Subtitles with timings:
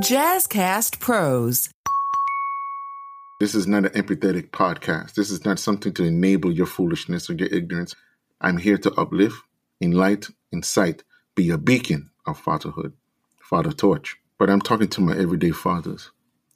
[0.00, 1.68] Jazzcast Pros.
[3.38, 5.12] This is not an empathetic podcast.
[5.12, 7.94] This is not something to enable your foolishness or your ignorance.
[8.40, 9.36] I'm here to uplift,
[9.78, 11.02] enlighten, incite,
[11.34, 12.94] be a beacon of fatherhood,
[13.42, 14.16] father torch.
[14.38, 16.10] But I'm talking to my everyday fathers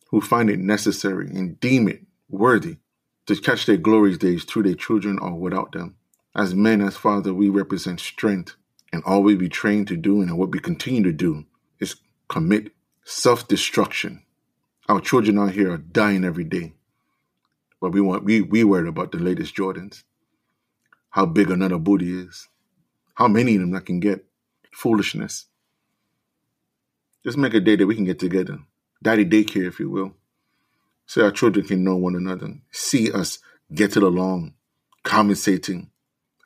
[0.08, 2.00] who find it necessary and deem it
[2.30, 2.78] worthy
[3.26, 5.96] to catch their glory days through their children or without them.
[6.34, 8.56] As men, as father, we represent strength,
[8.90, 11.44] and all we be trained to do and what we continue to do
[11.78, 11.96] is
[12.28, 12.70] commit
[13.04, 14.22] self destruction.
[14.88, 16.74] Our children out here are dying every day.
[17.80, 20.04] But we want we we worried about the latest Jordans.
[21.10, 22.48] How big another booty is.
[23.14, 24.24] How many of them I can get.
[24.72, 25.46] Foolishness.
[27.24, 28.58] Just make a day that we can get together.
[29.02, 30.14] Daddy daycare, if you will.
[31.06, 32.54] So our children can know one another.
[32.70, 33.38] See us
[33.72, 34.54] getting along,
[35.02, 35.90] compensating,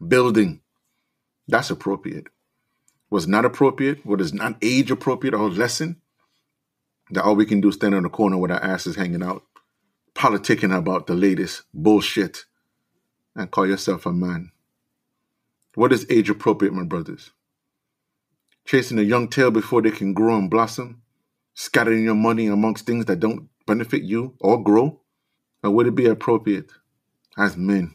[0.07, 0.61] building.
[1.47, 2.27] That's appropriate.
[3.09, 6.01] What's not appropriate, what is not age appropriate or lesson,
[7.11, 9.43] that all we can do is stand in the corner with our asses hanging out,
[10.15, 12.45] politicking about the latest bullshit,
[13.35, 14.51] and call yourself a man.
[15.75, 17.31] What is age appropriate, my brothers?
[18.67, 21.03] Chasing a young tail before they can grow and blossom?
[21.55, 25.01] Scattering your money amongst things that don't benefit you or grow?
[25.63, 26.71] Or would it be appropriate
[27.37, 27.95] as men,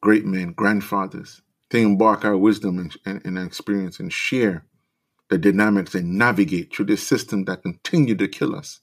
[0.00, 4.66] great men, grandfathers, to embark our wisdom and, and, and experience and share
[5.32, 8.80] the dynamics and navigate through this system that continue to kill us.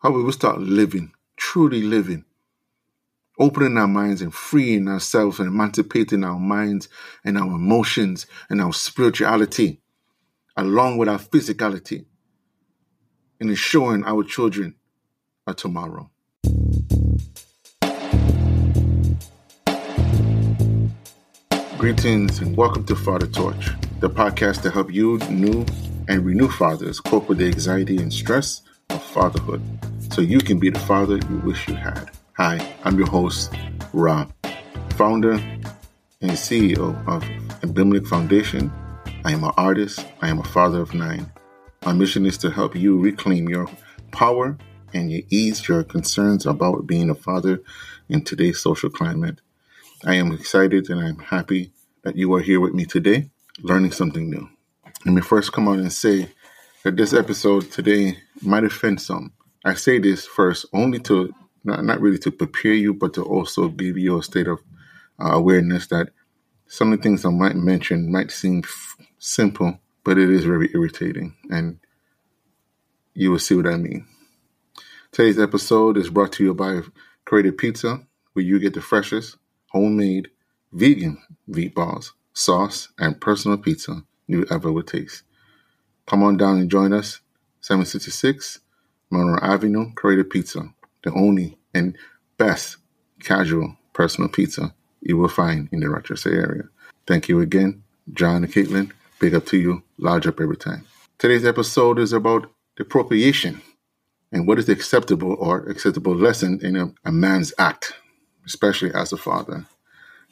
[0.00, 2.24] How we will start living, truly living,
[3.38, 6.88] opening our minds and freeing ourselves and emancipating our minds
[7.24, 9.80] and our emotions and our spirituality,
[10.56, 12.04] along with our physicality,
[13.38, 14.74] and ensuring our children
[15.46, 16.10] a tomorrow.
[21.78, 23.68] Greetings and welcome to Father Torch,
[24.00, 25.66] the podcast to help you new
[26.08, 29.60] and renew fathers cope with the anxiety and stress of fatherhood
[30.10, 32.10] so you can be the father you wish you had.
[32.38, 33.52] Hi, I'm your host,
[33.92, 34.32] Rob,
[34.94, 35.34] founder
[36.22, 37.22] and CEO of
[37.62, 38.72] Abimelech Foundation.
[39.26, 41.30] I am an artist, I am a father of nine.
[41.84, 43.68] My mission is to help you reclaim your
[44.12, 44.56] power
[44.94, 47.60] and you ease your concerns about being a father
[48.08, 49.42] in today's social climate.
[50.04, 51.72] I am excited and I'm happy
[52.06, 53.28] that you are here with me today,
[53.62, 54.48] learning something new.
[55.04, 56.28] Let me first come on and say
[56.84, 59.32] that this episode today might offend some.
[59.64, 61.34] I say this first only to
[61.64, 64.60] not, not really to prepare you, but to also give you a state of
[65.18, 66.10] uh, awareness that
[66.68, 70.70] some of the things I might mention might seem f- simple, but it is very
[70.72, 71.80] irritating, and
[73.14, 74.06] you will see what I mean.
[75.10, 76.82] Today's episode is brought to you by
[77.24, 78.00] Creative Pizza,
[78.34, 79.38] where you get the freshest,
[79.72, 80.30] homemade,
[80.76, 85.22] vegan meatballs, sauce, and personal pizza you ever would taste.
[86.06, 87.20] Come on down and join us,
[87.62, 88.60] 766
[89.10, 90.68] Monroe Avenue, Creative Pizza,
[91.04, 91.96] the only and
[92.36, 92.76] best
[93.20, 96.64] casual personal pizza you will find in the Rochester area.
[97.06, 97.82] Thank you again,
[98.12, 98.90] John and Caitlin.
[99.18, 100.84] Big up to you, large up every time.
[101.18, 103.62] Today's episode is about appropriation
[104.32, 107.94] and what is the acceptable or acceptable lesson in a, a man's act,
[108.44, 109.66] especially as a father.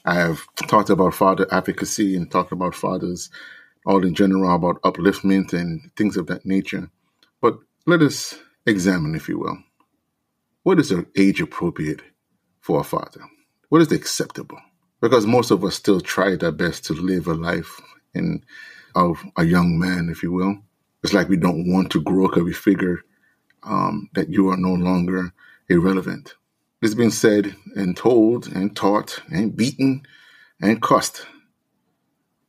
[0.05, 3.31] I have talked about father advocacy and talked about fathers
[3.87, 6.91] all in general about upliftment and things of that nature.
[7.41, 9.59] But let us examine, if you will,
[10.63, 12.03] what is age appropriate
[12.61, 13.21] for a father?
[13.69, 14.61] What is acceptable?
[15.01, 17.81] Because most of us still try our best to live a life
[18.15, 18.45] in
[18.95, 20.57] of a young man, if you will.
[21.03, 23.01] It's like we don't want to grow because we figure
[23.65, 25.33] um, that you are no longer
[25.69, 26.35] irrelevant.
[26.85, 30.03] It's been said and told and taught and beaten
[30.61, 31.27] and cussed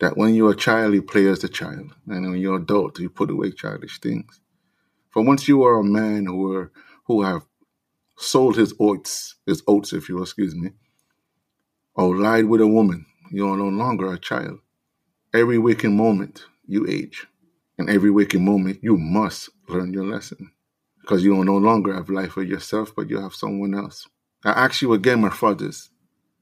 [0.02, 3.10] that when you're a child, you play as a child, and when you're adult, you
[3.10, 4.42] put away childish things.
[5.12, 6.74] For once you are a man who are
[7.06, 7.46] who have
[8.18, 10.72] sold his oats, his oats, if you will, excuse me,
[11.96, 14.60] or lied with a woman, you are no longer a child.
[15.34, 17.26] Every waking moment, you age.
[17.78, 20.52] And every waking moment, you must learn your lesson.
[21.00, 24.10] Because you no longer have life for yourself, but you have someone else.
[24.44, 25.90] I ask you again, my fathers,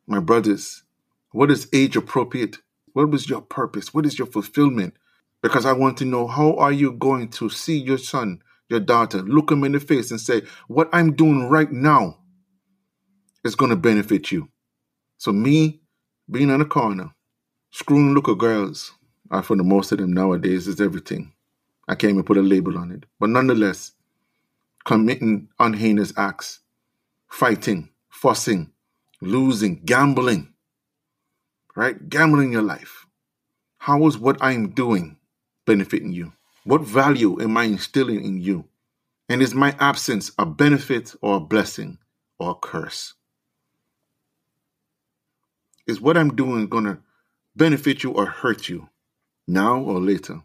[0.07, 0.83] my brothers,
[1.31, 2.57] what is age appropriate
[2.93, 3.93] what was your purpose?
[3.93, 4.95] What is your fulfillment?
[5.41, 9.21] Because I want to know how are you going to see your son, your daughter,
[9.21, 12.19] look them in the face and say, what I'm doing right now
[13.43, 14.49] is going to benefit you.
[15.17, 15.81] So me
[16.31, 17.13] being on a corner,
[17.71, 18.93] screwing look at girls,
[19.31, 21.33] uh, for the most of them nowadays is everything.
[21.87, 23.05] I can't even put a label on it.
[23.19, 23.91] But nonetheless,
[24.85, 26.59] committing unheinous acts,
[27.33, 28.71] fighting, fussing,
[29.19, 30.53] losing, gambling,
[31.75, 32.07] right?
[32.07, 33.07] Gambling your life.
[33.79, 35.17] How is what I'm doing
[35.65, 36.33] benefiting you?
[36.63, 38.65] What value am I instilling in you?
[39.27, 41.97] And is my absence a benefit or a blessing
[42.37, 43.15] or a curse?
[45.87, 46.99] Is what I'm doing going to
[47.55, 48.89] benefit you or hurt you
[49.47, 50.43] now or later?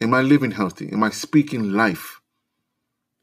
[0.00, 0.90] Am I living healthy?
[0.92, 2.20] Am I speaking life?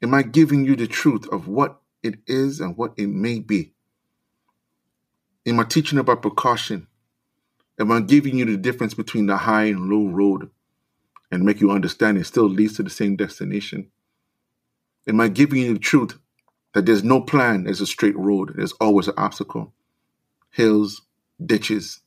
[0.02, 3.72] Am I giving you the truth of what it is and what it may be?
[5.46, 6.86] Am I teaching about precaution?
[7.78, 10.50] Am I giving you the difference between the high and low road
[11.30, 13.90] and make you understand it still leads to the same destination?
[15.08, 16.18] Am I giving you the truth
[16.74, 18.52] that there's no plan as a straight road?
[18.54, 19.72] There's always an obstacle,
[20.50, 21.02] hills,
[21.44, 22.00] ditches.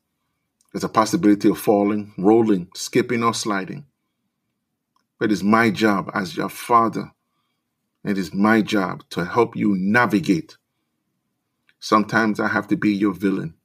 [0.71, 3.85] There's a possibility of falling, rolling, skipping, or sliding.
[5.19, 7.11] But it's my job as your father.
[8.03, 10.57] It is my job to help you navigate.
[11.79, 13.55] Sometimes I have to be your villain.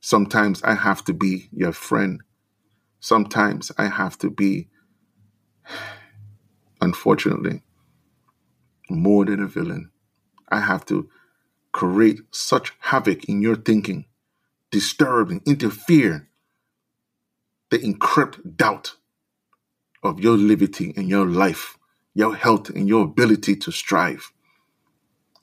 [0.00, 2.22] Sometimes I have to be your friend.
[3.00, 4.68] Sometimes I have to be,
[6.80, 7.62] unfortunately,
[8.90, 9.90] more than a villain.
[10.48, 11.08] I have to
[11.72, 14.06] create such havoc in your thinking,
[14.70, 16.28] disturb and interfere,
[17.70, 18.96] to encrypt doubt
[20.02, 21.76] of your liberty and your life,
[22.16, 24.32] your health and your ability to strive.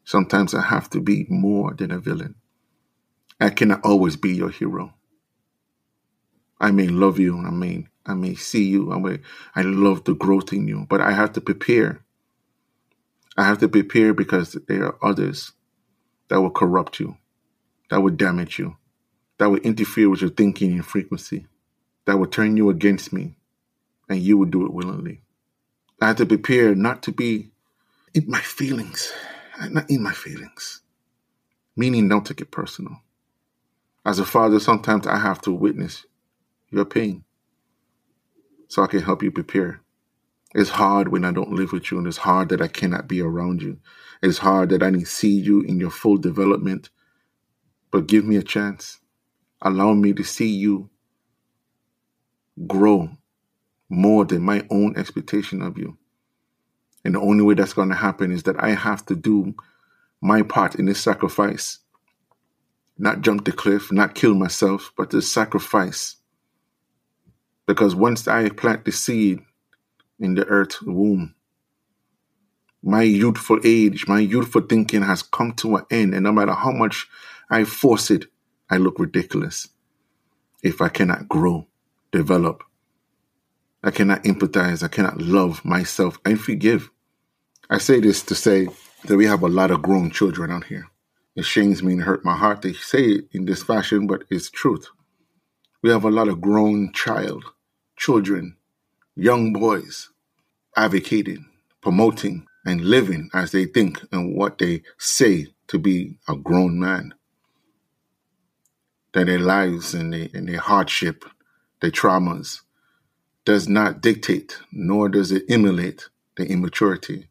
[0.05, 2.33] Sometimes I have to be more than a villain.
[3.39, 4.95] I cannot always be your hero.
[6.59, 9.19] I may love you, I may I may see you, I may
[9.55, 12.03] I love the growth in you, but I have to prepare.
[13.37, 15.51] I have to prepare because there are others
[16.29, 17.17] that will corrupt you,
[17.91, 18.77] that will damage you,
[19.37, 21.45] that will interfere with your thinking and frequency,
[22.05, 23.35] that will turn you against me,
[24.09, 25.21] and you will do it willingly.
[26.03, 27.51] I have to prepare not to be
[28.13, 29.13] in my feelings,
[29.69, 30.81] not in my feelings,
[31.77, 33.01] meaning don't take it personal.
[34.05, 36.05] As a father, sometimes I have to witness
[36.71, 37.23] your pain
[38.67, 39.81] so I can help you prepare.
[40.53, 43.21] It's hard when I don't live with you, and it's hard that I cannot be
[43.21, 43.79] around you.
[44.21, 46.89] It's hard that I need to see you in your full development.
[47.91, 48.99] But give me a chance.
[49.61, 50.89] Allow me to see you
[52.67, 53.09] grow
[53.94, 55.98] more than my own expectation of you.
[57.06, 59.56] And the only way that's going to happen is that I have to do
[60.22, 61.80] my part in this sacrifice
[62.98, 66.18] not jump the cliff, not kill myself, but to sacrifice.
[67.66, 69.40] Because once I plant the seed
[70.19, 71.36] in the earth womb,
[72.81, 76.13] my youthful age, my youthful thinking has come to an end.
[76.13, 77.07] And no matter how much
[77.50, 78.25] I force it,
[78.69, 79.69] I look ridiculous
[80.62, 81.68] if I cannot grow,
[82.12, 82.63] develop.
[83.83, 84.83] I cannot empathize.
[84.83, 86.89] I cannot love myself and forgive.
[87.69, 88.68] I say this to say
[89.06, 90.88] that we have a lot of grown children out here.
[91.35, 94.50] It shames me and hurt my heart to say it in this fashion, but it's
[94.50, 94.88] truth.
[95.81, 97.44] We have a lot of grown child,
[97.97, 98.57] children,
[99.15, 100.09] young boys
[100.75, 101.45] advocating,
[101.81, 107.13] promoting, and living as they think and what they say to be a grown man.
[109.13, 111.25] That their lives and, and their hardship,
[111.81, 112.62] their traumas,
[113.45, 117.28] does not dictate, nor does it emulate the immaturity,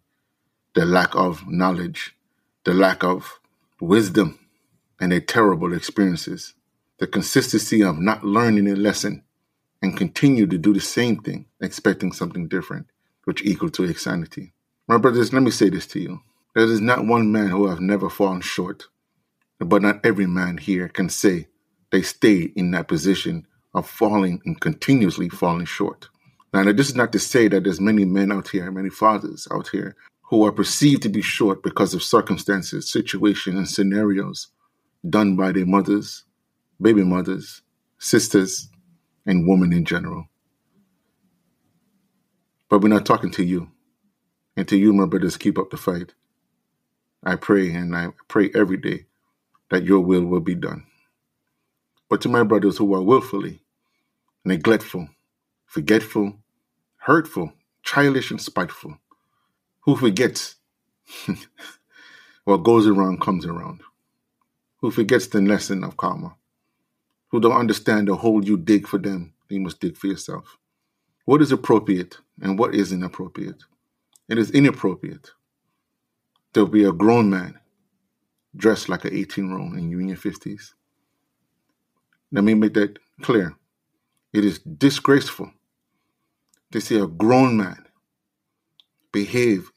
[0.75, 2.15] the lack of knowledge,
[2.65, 3.41] the lack of
[3.81, 4.39] wisdom,
[5.01, 6.55] and their terrible experiences.
[6.99, 9.25] The consistency of not learning a lesson
[9.83, 12.87] and continue to do the same thing, expecting something different,
[13.25, 14.53] which equal to insanity.
[14.87, 16.21] My brothers, let me say this to you.
[16.55, 18.85] There is not one man who have never fallen short,
[19.59, 21.49] but not every man here can say
[21.91, 26.09] they stayed in that position of falling and continuously falling short.
[26.53, 29.69] Now, this is not to say that there's many men out here, many fathers out
[29.69, 34.49] here who are perceived to be short because of circumstances, situations, and scenarios
[35.09, 36.25] done by their mothers,
[36.81, 37.63] baby mothers,
[37.99, 38.69] sisters,
[39.27, 40.27] and women in general.
[42.69, 43.71] But we're not talking to you.
[44.57, 46.15] And to you, my brothers, keep up the fight.
[47.25, 49.07] I pray and I pray every day
[49.71, 50.85] that your will will be done.
[52.11, 53.62] But to my brothers who are willfully
[54.45, 55.09] neglectful,
[55.67, 56.39] forgetful,
[56.97, 58.99] hurtful, childish, and spiteful,
[59.81, 60.57] who forgets
[62.45, 63.83] what goes around comes around,
[64.81, 66.37] who forgets the lesson of karma,
[67.29, 70.59] who don't understand the hole you dig for them, you must dig for yourself.
[71.25, 73.63] What is appropriate and what is inappropriate?
[74.29, 75.31] It is inappropriate
[76.55, 77.59] to be a grown man
[78.57, 80.75] dressed like an 18 year old in your 50s.
[82.33, 83.57] Let me make that clear.
[84.33, 85.53] It is disgraceful
[86.73, 87.87] to see a grown man
[89.13, 89.71] behave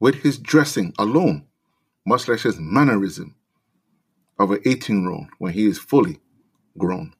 [0.00, 1.46] with his dressing alone,
[2.06, 3.36] much less his mannerism
[4.38, 6.20] of an 18 year old when he is fully
[6.78, 7.14] grown.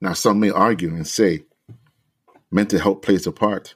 [0.00, 1.44] Now, some may argue and say
[2.50, 3.74] mental health plays a part.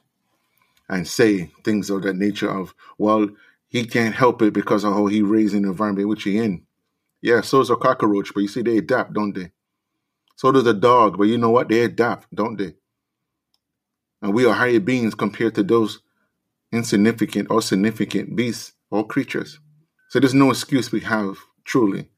[0.89, 3.29] and say things of that nature of, well,
[3.69, 6.65] he can't help it because of how he raised in the environment which he in.
[7.21, 9.51] Yeah, so is a cockroach, but you see they adapt, don't they?
[10.35, 11.69] So does a dog, but you know what?
[11.69, 12.75] They adapt, don't they?
[14.21, 16.01] And we are higher beings compared to those
[16.71, 19.59] insignificant or significant beasts or creatures.
[20.09, 22.09] So there's no excuse we have truly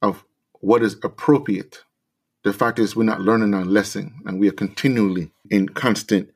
[0.00, 0.24] of
[0.60, 1.84] what is appropriate.
[2.44, 6.30] The fact is, we're not learning our lesson and we are continually in constant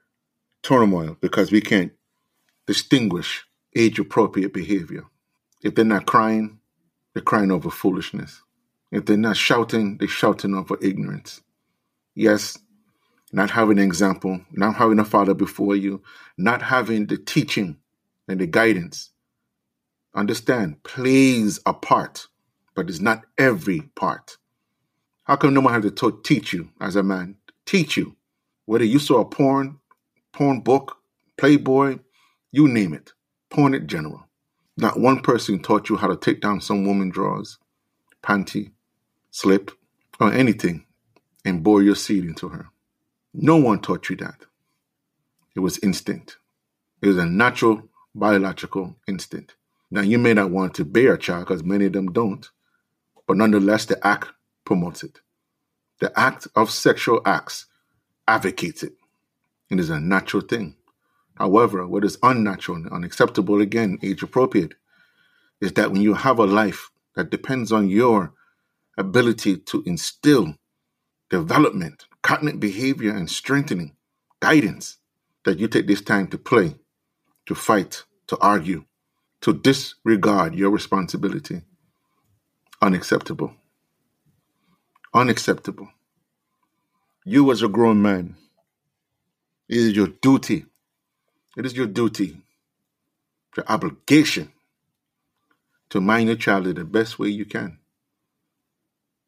[0.62, 1.92] turmoil because we can't
[2.66, 3.44] distinguish
[3.74, 5.04] age appropriate behavior.
[5.62, 6.58] If they're not crying,
[7.14, 8.42] they're crying over foolishness.
[8.92, 11.42] If they're not shouting, they're shouting over ignorance.
[12.14, 12.58] Yes,
[13.32, 16.02] not having an example, not having a father before you,
[16.38, 17.76] not having the teaching
[18.28, 19.10] and the guidance.
[20.14, 22.28] Understand, plays a part,
[22.74, 24.38] but it's not every part.
[25.24, 27.36] How come no one had to teach you as a man?
[27.66, 28.16] Teach you.
[28.64, 29.78] Whether you saw a porn,
[30.32, 30.98] porn book,
[31.36, 31.98] Playboy,
[32.52, 33.12] you name it,
[33.50, 34.26] porn in general.
[34.76, 37.58] Not one person taught you how to take down some woman drawers,
[38.22, 38.70] panty,
[39.36, 39.70] slip,
[40.18, 40.82] or anything
[41.44, 42.70] and bore your seed into her.
[43.34, 44.46] No one taught you that.
[45.54, 46.38] It was instinct.
[47.02, 47.82] It was a natural
[48.14, 49.54] biological instinct.
[49.90, 52.48] Now, you may not want to bear a child because many of them don't,
[53.26, 54.28] but nonetheless, the act
[54.64, 55.20] promotes it.
[56.00, 57.66] The act of sexual acts
[58.26, 58.94] advocates it.
[59.68, 60.76] It is a natural thing.
[61.34, 64.72] However, what is unnatural and unacceptable, again, age appropriate,
[65.60, 68.32] is that when you have a life that depends on your
[68.96, 70.54] ability to instill
[71.30, 73.96] development, cognitive behavior, and strengthening,
[74.40, 74.98] guidance,
[75.44, 76.76] that you take this time to play,
[77.46, 78.84] to fight, to argue,
[79.40, 81.62] to disregard your responsibility.
[82.82, 83.54] Unacceptable.
[85.14, 85.88] Unacceptable.
[87.24, 88.36] You, as a grown man,
[89.68, 90.66] it is your duty,
[91.56, 92.40] it is your duty,
[93.56, 94.52] your obligation
[95.90, 97.78] to mind your child in the best way you can.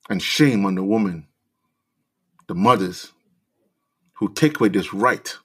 [0.08, 1.26] And shame on the woman,
[2.46, 3.12] the mothers
[4.14, 5.36] who take away this right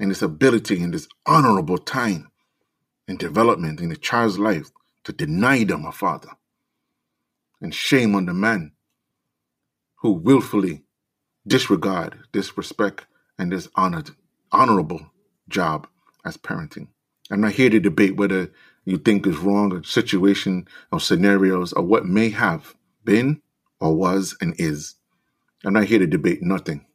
[0.00, 2.30] and this ability and this honorable time
[3.06, 4.70] and development in a child's life
[5.04, 6.30] to deny them a father.
[7.60, 8.72] And shame on the man
[9.96, 10.82] who willfully
[11.46, 13.06] disregard, disrespect,
[13.38, 14.10] and this honored,
[14.50, 15.10] honorable
[15.48, 15.86] job
[16.24, 16.88] as parenting.
[17.30, 18.50] I'm not here to debate whether
[18.84, 23.41] you think is wrong or situation or scenarios or what may have been
[23.82, 24.94] or was and is.
[25.64, 26.86] I'm not here to debate nothing.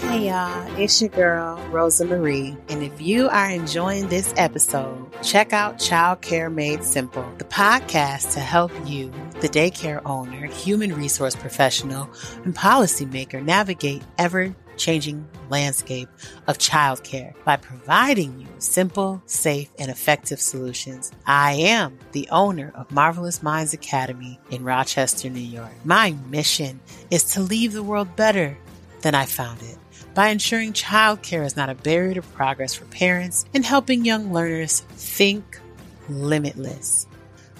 [0.00, 2.56] Hey y'all, it's your girl, Rosa Marie.
[2.68, 8.34] And if you are enjoying this episode, check out Child Care Made Simple, the podcast
[8.34, 9.10] to help you,
[9.40, 12.10] the daycare owner, human resource professional,
[12.44, 16.08] and policymaker navigate ever changing landscape
[16.48, 21.12] of childcare by providing you simple, safe, and effective solutions.
[21.26, 25.72] I am the owner of Marvelous Minds Academy in Rochester, New York.
[25.84, 28.56] My mission is to leave the world better
[29.02, 29.78] than I found it
[30.14, 34.80] by ensuring childcare is not a barrier to progress for parents and helping young learners
[34.80, 35.60] think
[36.08, 37.06] limitless.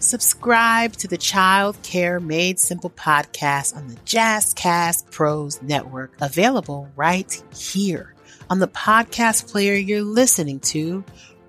[0.01, 7.43] Subscribe to the Child Care Made Simple podcast on the Jazzcast Pros Network, available right
[7.55, 8.15] here
[8.49, 11.05] on the podcast player you're listening to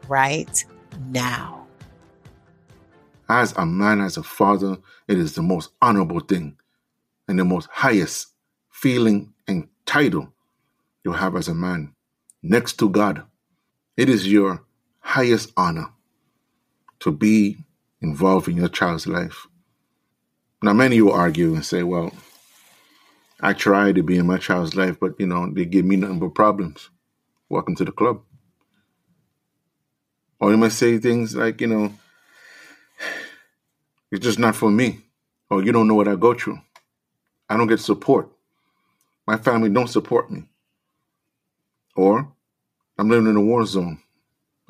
[0.09, 0.65] right
[1.07, 1.65] now.
[3.29, 4.75] As a man, as a father,
[5.07, 6.57] it is the most honorable thing
[7.29, 8.27] and the most highest
[8.69, 10.33] feeling and title
[11.05, 11.95] you'll have as a man
[12.43, 13.23] next to God.
[13.95, 14.65] It is your
[14.99, 15.93] highest honor
[16.99, 17.63] to be
[18.01, 19.47] involved in your child's life.
[20.63, 22.11] Now, many will argue and say, well,
[23.39, 26.19] I try to be in my child's life, but you know, they give me nothing
[26.19, 26.89] but problems.
[27.49, 28.21] Welcome to the club.
[30.39, 31.93] Or you might say things like, you know,
[34.11, 35.01] it's just not for me.
[35.49, 36.59] Or you don't know what I go through.
[37.49, 38.29] I don't get support.
[39.27, 40.43] My family don't support me.
[41.95, 42.31] Or
[42.97, 44.01] I'm living in a war zone.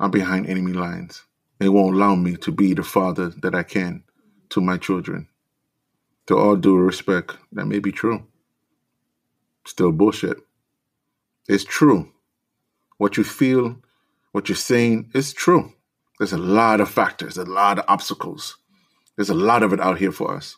[0.00, 1.22] I'm behind enemy lines.
[1.62, 4.02] They won't allow me to be the father that I can
[4.48, 5.28] to my children.
[6.26, 8.26] To all due respect, that may be true.
[9.64, 10.38] Still bullshit.
[11.48, 12.10] It's true.
[12.98, 13.76] What you feel,
[14.32, 15.72] what you're saying is true.
[16.18, 18.56] There's a lot of factors, a lot of obstacles.
[19.14, 20.56] There's a lot of it out here for us.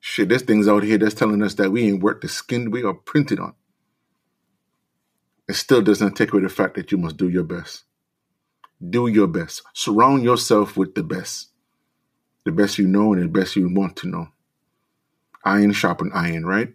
[0.00, 2.82] Shit, there's things out here that's telling us that we ain't worth the skin we
[2.84, 3.52] are printed on.
[5.46, 7.85] It still doesn't take away the fact that you must do your best.
[8.80, 9.62] Do your best.
[9.72, 11.48] Surround yourself with the best.
[12.44, 14.28] The best you know and the best you want to know.
[15.44, 16.74] Iron sharpen iron, right?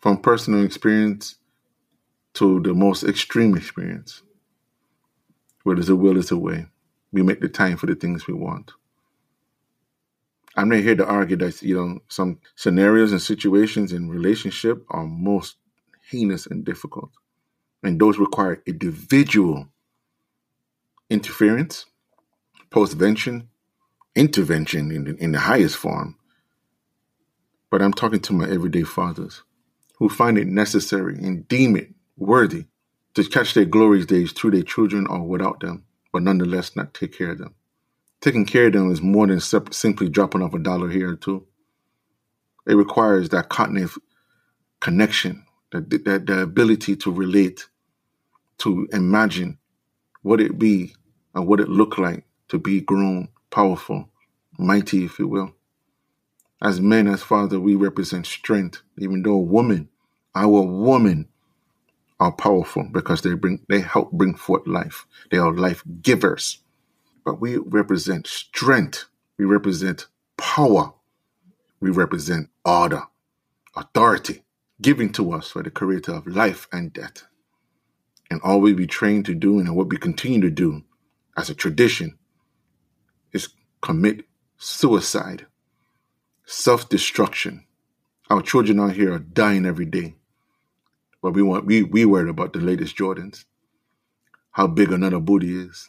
[0.00, 1.36] From personal experience,
[2.34, 4.22] to the most extreme experience.
[5.64, 6.66] Where there's a will, is a way.
[7.12, 8.72] We make the time for the things we want.
[10.54, 15.04] I'm not here to argue that you know some scenarios and situations in relationship are
[15.04, 15.56] most
[16.10, 17.10] heinous and difficult,
[17.82, 19.68] and those require individual
[21.10, 21.86] interference,
[22.70, 23.46] postvention,
[24.14, 26.16] intervention in the, in the highest form.
[27.70, 29.42] But I'm talking to my everyday fathers
[29.98, 32.66] who find it necessary and deem it worthy
[33.14, 37.16] to catch their glory days through their children or without them, but nonetheless not take
[37.16, 37.54] care of them.
[38.20, 41.46] Taking care of them is more than simply dropping off a dollar here or two.
[42.66, 43.96] It requires that cognitive
[44.80, 47.66] connection, that, that the ability to relate,
[48.58, 49.58] to imagine
[50.22, 50.94] what it be
[51.34, 54.10] and what it look like to be grown, powerful,
[54.58, 55.54] mighty, if you will.
[56.62, 59.88] As men, as father, we represent strength, even though women,
[60.34, 61.28] our women,
[62.20, 65.06] are powerful because they bring they help bring forth life.
[65.30, 66.58] They are life givers.
[67.24, 69.06] But we represent strength.
[69.38, 70.06] We represent
[70.36, 70.94] power.
[71.80, 73.04] We represent order,
[73.76, 74.44] authority
[74.82, 77.24] given to us by the creator of life and death.
[78.30, 80.84] And all we be trained to do and what we continue to do
[81.36, 82.18] as a tradition
[83.32, 83.48] is
[83.80, 84.24] commit
[84.58, 85.46] suicide,
[86.44, 87.64] self destruction.
[88.30, 90.14] Our children out here are dying every day.
[91.22, 93.44] But we want we we worried about the latest Jordans,
[94.52, 95.88] how big another booty is.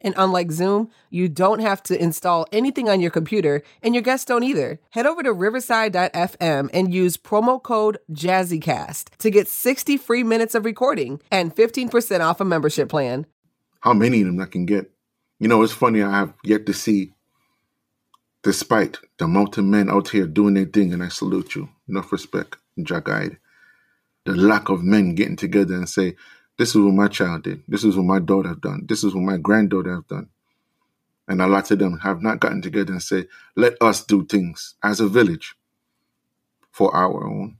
[0.00, 4.24] And unlike Zoom, you don't have to install anything on your computer, and your guests
[4.24, 4.80] don't either.
[4.90, 10.64] Head over to riverside.fm and use promo code JazzyCast to get 60 free minutes of
[10.64, 13.26] recording and 15% off a membership plan.
[13.80, 14.90] How many of them I can get?
[15.38, 17.12] You know, it's funny, I have yet to see,
[18.42, 21.68] despite the mountain men out here doing their thing, and I salute you.
[21.88, 23.38] Enough respect, Eyed.
[24.24, 26.16] The lack of men getting together and say,
[26.58, 27.62] this is what my child did.
[27.68, 28.84] This is what my daughter have done.
[28.86, 30.28] This is what my granddaughter have done.
[31.28, 34.74] And a lot of them have not gotten together and say, let us do things
[34.82, 35.54] as a village
[36.72, 37.58] for our own.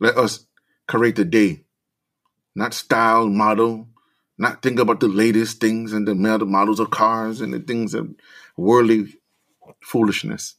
[0.00, 0.46] Let us
[0.88, 1.64] create a day,
[2.54, 3.86] not style, model,
[4.36, 8.14] not think about the latest things and the models of cars and the things of
[8.56, 9.14] worldly
[9.80, 10.56] foolishness.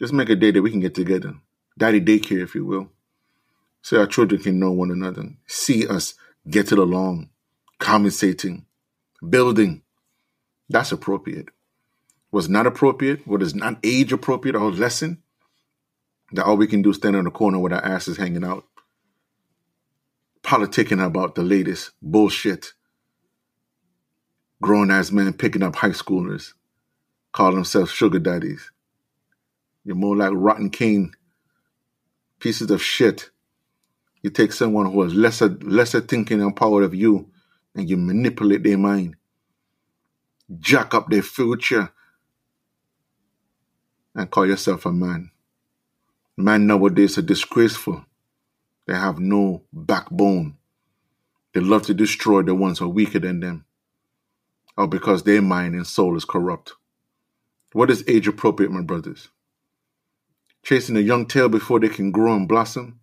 [0.00, 1.34] Just make a day that we can get together.
[1.76, 2.90] Daddy daycare, if you will
[3.82, 6.14] so our children can know one another, see us
[6.48, 7.28] getting along,
[7.78, 8.64] conversating,
[9.28, 9.82] building.
[10.68, 11.48] That's appropriate.
[12.30, 15.22] What's not appropriate, what is not age appropriate or lesson,
[16.32, 18.64] that all we can do is stand in the corner with our asses hanging out,
[20.42, 22.72] politicking about the latest bullshit.
[24.62, 26.52] Grown ass men picking up high schoolers,
[27.32, 28.70] call themselves sugar daddies.
[29.84, 31.12] You're more like rotten cane
[32.38, 33.30] pieces of shit
[34.22, 37.28] you take someone who has lesser lesser thinking and power of you
[37.74, 39.16] and you manipulate their mind,
[40.60, 41.90] jack up their future,
[44.14, 45.30] and call yourself a man.
[46.36, 48.04] Men nowadays are disgraceful.
[48.86, 50.56] They have no backbone.
[51.52, 53.64] They love to destroy the ones who are weaker than them.
[54.76, 56.72] Or because their mind and soul is corrupt.
[57.72, 59.28] What is age appropriate, my brothers?
[60.62, 63.00] Chasing a young tail before they can grow and blossom?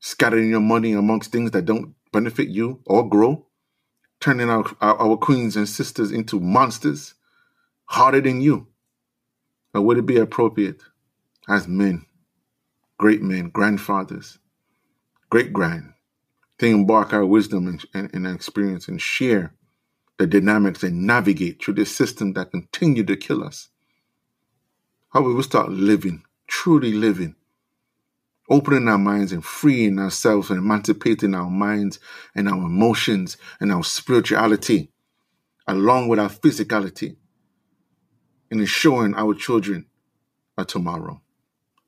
[0.00, 3.46] Scattering your money amongst things that don't benefit you or grow,
[4.20, 7.14] turning our, our, our queens and sisters into monsters
[7.86, 8.68] harder than you?
[9.74, 10.82] Or would it be appropriate
[11.48, 12.06] as men,
[12.98, 14.38] great men, grandfathers,
[15.30, 15.92] great grand,
[16.58, 19.54] to embark our wisdom and, and, and experience and share
[20.18, 23.68] the dynamics and navigate through this system that continue to kill us?
[25.10, 27.36] How we will start living, truly living
[28.48, 31.98] opening our minds and freeing ourselves and emancipating our minds
[32.34, 34.90] and our emotions and our spirituality
[35.66, 37.16] along with our physicality
[38.50, 39.86] and ensuring our children
[40.56, 41.20] a tomorrow.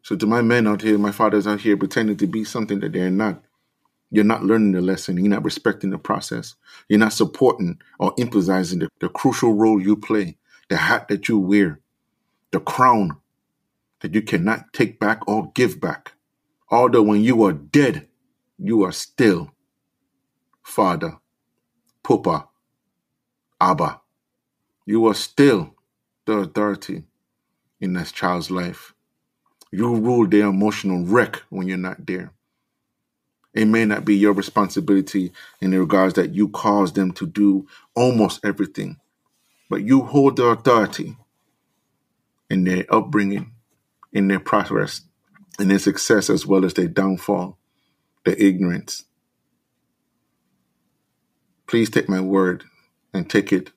[0.02, 2.92] So to my men out here, my fathers out here pretending to be something that
[2.92, 3.42] they're not,
[4.10, 5.18] you're not learning the lesson.
[5.18, 6.54] You're not respecting the process.
[6.88, 10.36] You're not supporting or emphasizing the, the crucial role you play,
[10.68, 11.80] the hat that you wear,
[12.50, 13.18] the crown
[14.00, 16.12] that you cannot take back or give back.
[16.70, 18.08] Although when you are dead,
[18.58, 19.52] you are still
[20.62, 21.18] Father,
[22.02, 22.48] Papa,
[23.60, 24.00] Abba.
[24.86, 25.74] You are still
[26.26, 27.04] the authority
[27.80, 28.94] in that child's life.
[29.72, 32.32] You rule their emotional wreck when you're not there.
[33.54, 37.66] It may not be your responsibility in the regards that you cause them to do
[37.94, 38.98] almost everything,
[39.70, 41.16] but you hold the authority
[42.50, 43.52] in their upbringing,
[44.12, 45.02] in their progress,
[45.58, 47.58] in their success, as well as their downfall,
[48.24, 49.04] their ignorance.
[51.66, 52.64] Please take my word
[53.12, 53.72] and take it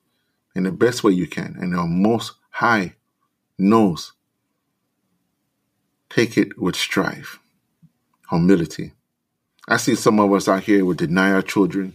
[0.54, 2.94] in the best way you can, and the most high
[3.58, 4.12] knows.
[6.10, 7.38] Take it with strife,
[8.30, 8.92] humility.
[9.68, 11.94] I see some of us out here would deny our children,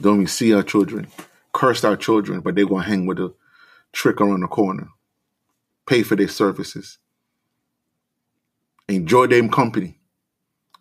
[0.00, 1.06] don't even see our children,
[1.52, 3.32] curse our children, but they're going to hang with a
[3.92, 4.88] trick around the corner,
[5.86, 6.98] pay for their services,
[8.88, 9.98] enjoy them company,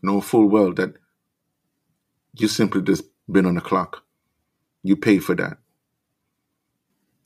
[0.01, 0.93] know full well that
[2.35, 4.03] you simply just been on the clock.
[4.83, 5.57] You pay for that.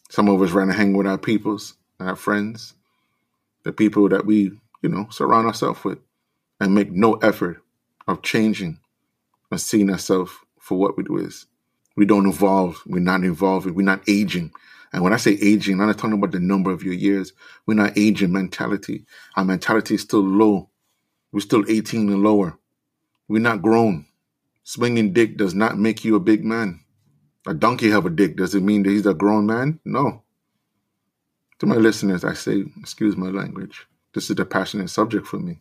[0.09, 2.73] Some of us rather hang with our peoples, our friends,
[3.63, 5.99] the people that we, you know, surround ourselves with,
[6.59, 7.61] and make no effort
[8.07, 8.79] of changing
[9.51, 11.45] or seeing ourselves for what we do is.
[11.95, 12.83] We don't evolve.
[12.85, 13.73] We're not evolving.
[13.73, 14.51] We're not aging.
[14.97, 17.31] And when I say aging, I'm not talking about the number of your years.
[17.67, 19.05] We're not aging mentality.
[19.35, 20.71] Our mentality is still low.
[21.31, 22.57] We're still 18 and lower.
[23.27, 24.07] We're not grown.
[24.63, 26.79] Swinging dick does not make you a big man.
[27.45, 28.37] A donkey have a dick.
[28.37, 29.79] Does it mean that he's a grown man?
[29.85, 30.23] No.
[31.59, 33.85] To my listeners, I say, excuse my language.
[34.15, 35.59] This is a passionate subject for me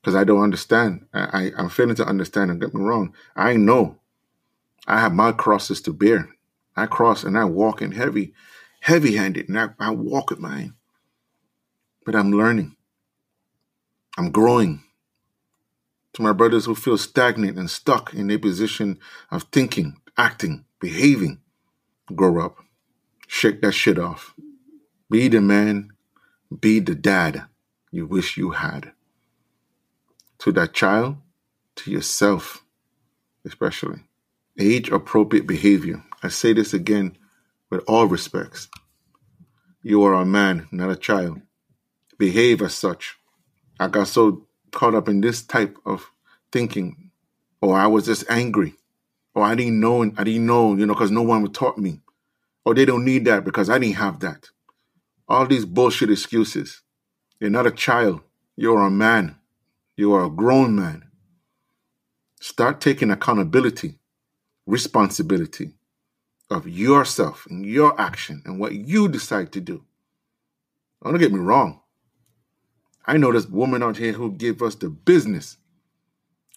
[0.00, 1.04] because I don't understand.
[1.12, 2.50] I, I, am failing to understand.
[2.50, 3.12] And get me wrong.
[3.36, 3.98] I know
[4.86, 6.30] I have my crosses to bear.
[6.76, 8.32] I cross and I walk in heavy,
[8.80, 10.74] heavy handed, and I, walk with mine.
[12.04, 12.76] But I'm learning.
[14.18, 14.82] I'm growing.
[16.14, 18.98] To my brothers who feel stagnant and stuck in a position
[19.30, 21.40] of thinking, acting, behaving,
[22.14, 22.58] grow up.
[23.28, 24.34] Shake that shit off.
[25.08, 25.90] Be the man,
[26.60, 27.44] be the dad
[27.92, 28.92] you wish you had.
[30.38, 31.18] To that child,
[31.76, 32.64] to yourself,
[33.44, 34.00] especially.
[34.58, 36.02] Age appropriate behavior.
[36.22, 37.16] I say this again
[37.70, 38.68] with all respects.
[39.82, 41.40] You are a man, not a child.
[42.18, 43.16] Behave as such.
[43.78, 46.10] I got so caught up in this type of
[46.52, 47.10] thinking,
[47.62, 48.74] or I was just angry
[49.34, 52.00] or I didn't know, I didn't know, you know, because no one would taught me.
[52.64, 54.50] Or they don't need that because I didn't have that.
[55.28, 56.82] All these bullshit excuses.
[57.38, 58.20] You're not a child.
[58.56, 59.36] You're a man.
[59.96, 61.04] You are a grown man.
[62.40, 63.98] Start taking accountability,
[64.66, 65.72] responsibility
[66.50, 69.84] of yourself and your action and what you decide to do.
[71.02, 71.80] Don't get me wrong.
[73.06, 75.56] I know this woman out here who give us the business,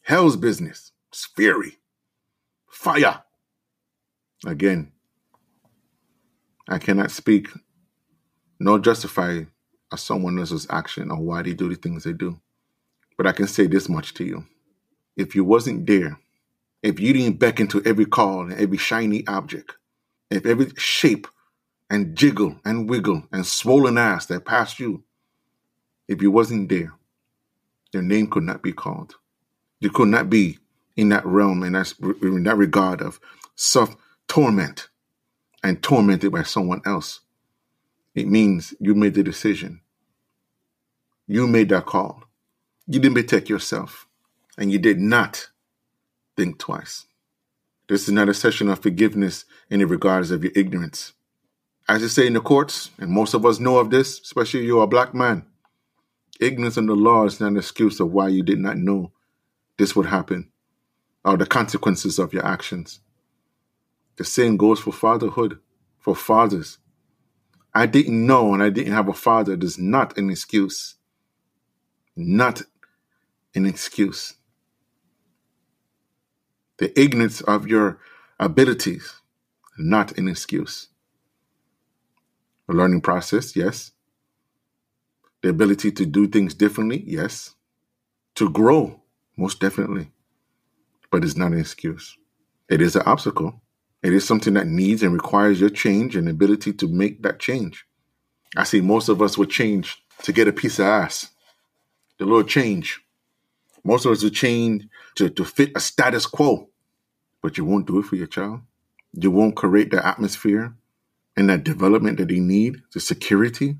[0.03, 0.91] hell's business.
[1.09, 1.77] It's fury.
[2.67, 3.23] Fire.
[4.45, 4.91] Again,
[6.67, 7.49] I cannot speak
[8.59, 9.41] nor justify
[9.91, 12.39] a someone else's action or why they do the things they do.
[13.17, 14.45] But I can say this much to you.
[15.15, 16.17] If you wasn't there,
[16.81, 19.75] if you didn't beckon to every call and every shiny object,
[20.33, 21.27] if every shape
[21.89, 25.03] and jiggle and wiggle and swollen ass that passed you,
[26.07, 26.93] if you wasn't there,
[27.93, 29.15] your name could not be called.
[29.79, 30.59] You could not be
[30.95, 33.19] in that realm and that's in that regard of
[33.55, 33.95] self
[34.27, 34.89] torment
[35.63, 37.21] and tormented by someone else.
[38.15, 39.81] It means you made the decision.
[41.27, 42.23] You made that call.
[42.87, 44.07] You didn't protect yourself
[44.57, 45.49] and you did not
[46.37, 47.05] think twice.
[47.89, 51.13] This is not a session of forgiveness in the regards of your ignorance.
[51.87, 54.83] As you say in the courts, and most of us know of this, especially you're
[54.83, 55.45] a black man,
[56.39, 59.11] ignorance of the law is not an excuse of why you did not know
[59.77, 60.49] this would happen
[61.25, 62.99] or the consequences of your actions.
[64.17, 65.59] The same goes for fatherhood,
[65.99, 66.77] for fathers.
[67.73, 70.95] I didn't know and I didn't have a father is not an excuse.
[72.15, 72.61] Not
[73.55, 74.35] an excuse.
[76.79, 77.99] The ignorance of your
[78.39, 79.15] abilities,
[79.77, 80.89] not an excuse.
[82.69, 83.91] A learning process, yes.
[85.41, 87.55] The ability to do things differently, yes.
[88.35, 89.01] To grow,
[89.37, 90.11] most definitely
[91.13, 92.17] but it's not an excuse.
[92.67, 93.61] It is an obstacle.
[94.01, 97.85] It is something that needs and requires your change and ability to make that change.
[98.57, 101.29] I see most of us would change to get a piece of ass.
[102.17, 102.99] The little change.
[103.83, 106.69] Most of us would change to, to fit a status quo,
[107.41, 108.61] but you won't do it for your child.
[109.13, 110.73] You won't create the atmosphere
[111.35, 113.77] and that development that they need, the security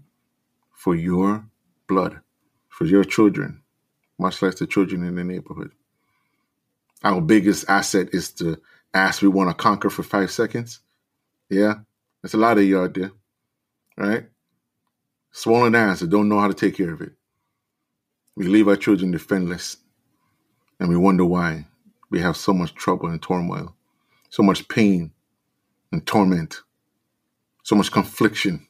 [0.73, 1.45] for your
[1.87, 2.19] blood,
[2.69, 3.61] for your children,
[4.19, 5.71] much less the children in the neighborhood
[7.03, 8.59] our biggest asset is to
[8.93, 10.79] ask we want to conquer for five seconds.
[11.49, 11.75] Yeah,
[12.21, 13.11] there's a lot of you out there,
[13.97, 14.27] right?
[15.31, 17.11] Swollen ass that don't know how to take care of it.
[18.35, 19.77] We leave our children defenseless,
[20.79, 21.65] and we wonder why
[22.09, 23.75] we have so much trouble and turmoil,
[24.29, 25.11] so much pain
[25.91, 26.61] and torment,
[27.63, 28.67] so much confliction.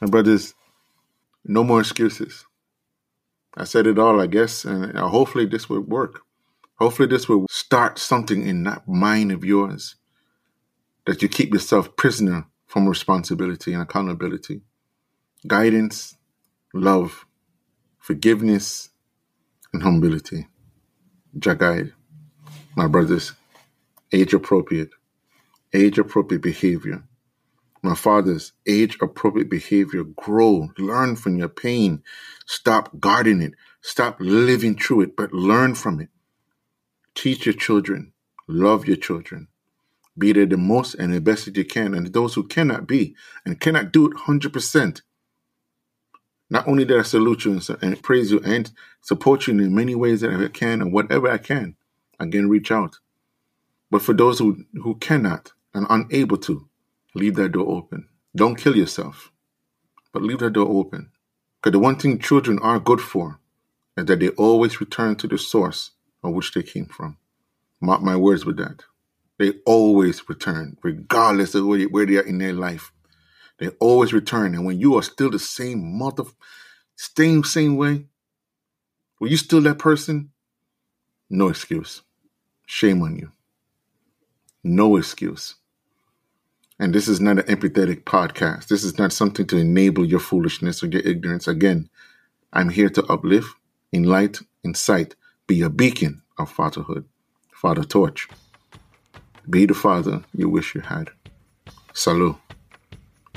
[0.00, 0.54] And brothers,
[1.44, 2.44] no more excuses.
[3.56, 6.22] I said it all, I guess, and uh, hopefully this will work.
[6.76, 9.94] Hopefully this will start something in that mind of yours
[11.06, 14.62] that you keep yourself prisoner from responsibility and accountability.
[15.46, 16.16] Guidance,
[16.72, 17.26] love,
[17.98, 18.88] forgiveness,
[19.72, 20.48] and humility.
[21.38, 21.92] Jagai,
[22.76, 23.32] my brothers,
[24.12, 24.90] age appropriate,
[25.72, 27.02] age appropriate behavior.
[27.82, 30.04] My fathers, age appropriate behavior.
[30.04, 32.02] Grow, learn from your pain.
[32.46, 33.52] Stop guarding it.
[33.82, 36.08] Stop living through it, but learn from it.
[37.14, 38.12] Teach your children,
[38.48, 39.48] love your children.
[40.16, 41.94] Be there the most and the best that you can.
[41.94, 45.02] And those who cannot be and cannot do it 100%,
[46.54, 50.22] not only that I salute you and praise you and support you in many ways
[50.22, 51.76] that I can and whatever I can,
[52.20, 52.98] again, reach out.
[53.90, 56.68] But for those who, who cannot and unable to,
[57.14, 58.08] leave that door open.
[58.36, 59.32] Don't kill yourself,
[60.12, 61.10] but leave that door open.
[61.62, 63.40] Because the one thing children are good for
[63.96, 65.92] is that they always return to the source
[66.24, 67.18] of which they came from.
[67.82, 68.84] Mark my words with that.
[69.38, 72.92] They always return, regardless of where they are in their life.
[73.58, 74.54] They always return.
[74.54, 76.24] And when you are still the same mother,
[76.96, 78.06] same, same way,
[79.20, 80.30] were you still that person?
[81.30, 82.02] No excuse.
[82.66, 83.30] Shame on you.
[84.62, 85.54] No excuse.
[86.78, 88.66] And this is not an empathetic podcast.
[88.66, 91.46] This is not something to enable your foolishness or your ignorance.
[91.46, 91.88] Again,
[92.52, 93.48] I'm here to uplift,
[93.92, 95.14] enlighten, incite,
[95.46, 97.04] be a beacon of fatherhood,
[97.52, 98.28] father torch.
[99.48, 101.10] Be the father you wish you had.
[101.92, 102.36] Salut.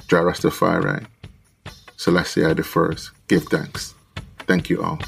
[0.08, 1.06] Jah Rastafari.
[1.98, 3.12] Selassie the first.
[3.28, 3.94] Give thanks.
[4.40, 5.00] Thank you all.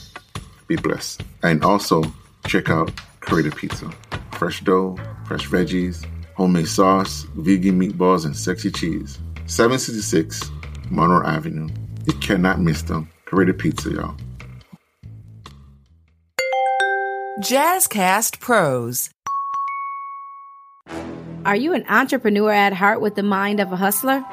[0.68, 1.24] Be blessed.
[1.42, 2.04] And also
[2.48, 3.90] check out Creative Pizza.
[4.34, 9.20] Fresh dough, fresh veggies, homemade sauce, vegan meatballs, and sexy cheese.
[9.46, 10.52] 766
[10.90, 11.70] Monroe Avenue.
[12.06, 13.10] You cannot miss them.
[13.26, 14.16] Creative Pizza, y'all.
[17.40, 19.10] Jazzcast Pros.
[21.46, 24.26] Are you an entrepreneur at heart with the mind of a hustler?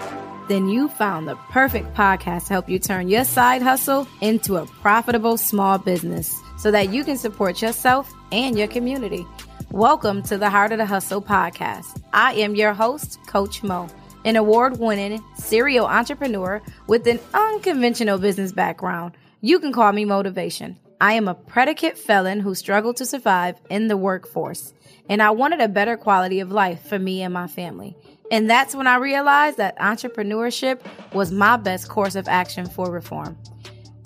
[0.48, 4.66] Then you found the perfect podcast to help you turn your side hustle into a
[4.66, 9.26] profitable small business so that you can support yourself and your community.
[9.72, 12.00] Welcome to the Heart of the Hustle podcast.
[12.12, 13.88] I am your host, Coach Mo,
[14.24, 19.16] an award winning serial entrepreneur with an unconventional business background.
[19.40, 20.78] You can call me Motivation.
[21.00, 24.72] I am a predicate felon who struggled to survive in the workforce,
[25.08, 27.96] and I wanted a better quality of life for me and my family.
[28.30, 30.80] And that's when I realized that entrepreneurship
[31.14, 33.38] was my best course of action for reform.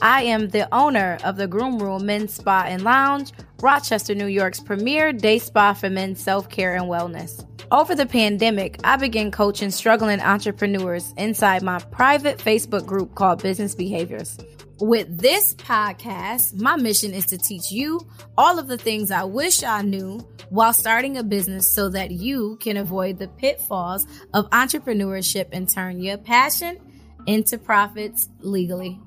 [0.02, 4.60] I am the owner of the Groom Room Men's Spa and Lounge, Rochester, New York's
[4.60, 7.46] premier day spa for men's self care and wellness.
[7.70, 13.74] Over the pandemic, I began coaching struggling entrepreneurs inside my private Facebook group called Business
[13.74, 14.38] Behaviors.
[14.80, 18.00] With this podcast, my mission is to teach you
[18.38, 22.56] all of the things I wish I knew while starting a business so that you
[22.62, 26.78] can avoid the pitfalls of entrepreneurship and turn your passion
[27.26, 28.98] into profits legally.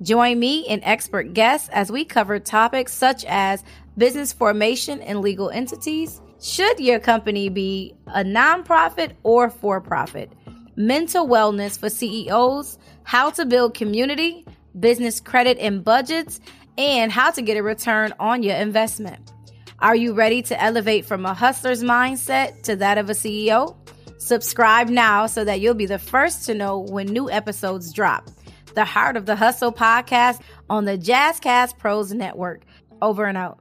[0.00, 3.62] Join me and expert guests as we cover topics such as
[3.98, 6.22] business formation and legal entities.
[6.40, 10.32] Should your company be a nonprofit or for profit?
[10.74, 14.46] Mental wellness for CEOs, how to build community
[14.80, 16.40] business credit and budgets,
[16.76, 19.32] and how to get a return on your investment.
[19.80, 23.76] Are you ready to elevate from a hustler's mindset to that of a CEO?
[24.18, 28.28] Subscribe now so that you'll be the first to know when new episodes drop.
[28.74, 32.62] The Heart of the Hustle podcast on the Jazzcast Pros Network.
[33.00, 33.60] Over and out.